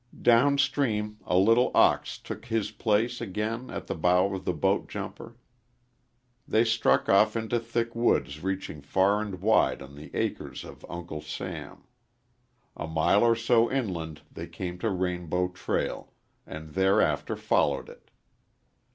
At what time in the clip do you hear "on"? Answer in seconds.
9.79-9.93